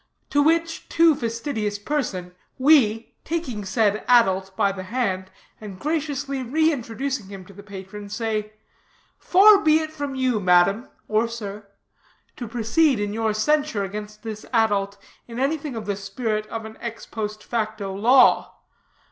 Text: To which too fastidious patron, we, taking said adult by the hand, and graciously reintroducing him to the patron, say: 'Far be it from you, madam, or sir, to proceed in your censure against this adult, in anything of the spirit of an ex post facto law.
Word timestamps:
To 0.31 0.41
which 0.41 0.89
too 0.89 1.13
fastidious 1.13 1.77
patron, 1.77 2.33
we, 2.57 3.13
taking 3.23 3.63
said 3.63 4.03
adult 4.07 4.55
by 4.57 4.71
the 4.71 4.81
hand, 4.85 5.29
and 5.61 5.79
graciously 5.79 6.41
reintroducing 6.41 7.27
him 7.27 7.45
to 7.45 7.53
the 7.53 7.61
patron, 7.61 8.09
say: 8.09 8.53
'Far 9.19 9.59
be 9.61 9.77
it 9.77 9.91
from 9.93 10.15
you, 10.15 10.39
madam, 10.39 10.89
or 11.07 11.27
sir, 11.27 11.67
to 12.35 12.47
proceed 12.47 12.99
in 12.99 13.13
your 13.13 13.35
censure 13.35 13.83
against 13.83 14.23
this 14.23 14.43
adult, 14.51 14.97
in 15.27 15.39
anything 15.39 15.75
of 15.75 15.85
the 15.85 15.95
spirit 15.95 16.47
of 16.47 16.65
an 16.65 16.79
ex 16.81 17.05
post 17.05 17.43
facto 17.43 17.93
law. 17.93 18.55